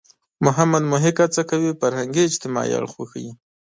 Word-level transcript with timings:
محمد 0.45 0.83
محق 0.91 1.17
هڅه 1.25 1.41
کوي 1.51 1.71
فرهنګي– 1.79 2.21
اجتماعي 2.29 2.71
اړخ 2.79 2.91
وښيي. 2.97 3.31